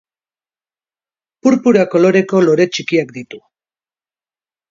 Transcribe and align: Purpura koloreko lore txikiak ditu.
Purpura 1.47 1.85
koloreko 1.91 2.41
lore 2.47 2.67
txikiak 2.77 3.13
ditu. 3.19 3.43